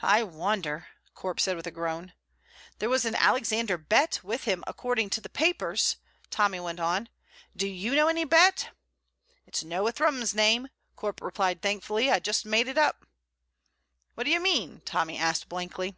"I 0.00 0.22
wonder!" 0.22 0.86
Corp 1.12 1.38
said 1.38 1.56
with 1.56 1.66
a 1.66 1.70
groan. 1.70 2.14
"There 2.78 2.88
was 2.88 3.04
an 3.04 3.14
Alexander 3.14 3.76
Bett 3.76 4.20
with 4.22 4.44
him, 4.44 4.64
according 4.66 5.10
to 5.10 5.20
the 5.20 5.28
papers," 5.28 5.98
Tommy 6.30 6.58
went 6.58 6.80
on. 6.80 7.10
"Do 7.54 7.66
you 7.68 7.94
know 7.94 8.08
any 8.08 8.24
Bett?" 8.24 8.70
"It's 9.46 9.62
no 9.62 9.86
a 9.86 9.92
Thrums 9.92 10.34
name," 10.34 10.68
Corp 10.96 11.20
replied 11.20 11.60
thankfully. 11.60 12.10
"I 12.10 12.18
just 12.18 12.46
made 12.46 12.66
it 12.66 12.78
up." 12.78 13.04
"What 14.14 14.24
do 14.24 14.30
you 14.30 14.40
mean?" 14.40 14.80
Tommy 14.86 15.18
asked 15.18 15.50
blankly. 15.50 15.96